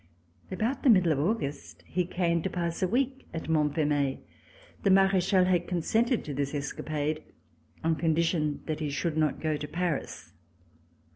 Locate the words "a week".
2.81-3.27